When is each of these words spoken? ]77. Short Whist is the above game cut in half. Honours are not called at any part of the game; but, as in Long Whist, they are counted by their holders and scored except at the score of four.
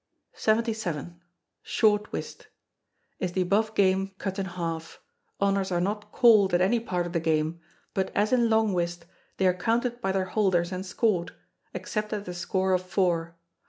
]77. 0.33 1.21
Short 1.61 2.11
Whist 2.11 2.47
is 3.19 3.33
the 3.33 3.41
above 3.43 3.75
game 3.75 4.15
cut 4.17 4.39
in 4.39 4.47
half. 4.47 4.99
Honours 5.39 5.71
are 5.71 5.79
not 5.79 6.11
called 6.11 6.55
at 6.55 6.59
any 6.61 6.79
part 6.79 7.05
of 7.05 7.13
the 7.13 7.19
game; 7.19 7.59
but, 7.93 8.09
as 8.15 8.33
in 8.33 8.49
Long 8.49 8.73
Whist, 8.73 9.05
they 9.37 9.45
are 9.45 9.53
counted 9.53 10.01
by 10.01 10.11
their 10.11 10.25
holders 10.25 10.71
and 10.71 10.83
scored 10.87 11.33
except 11.75 12.13
at 12.13 12.25
the 12.25 12.33
score 12.33 12.73
of 12.73 12.81
four. 12.81 13.37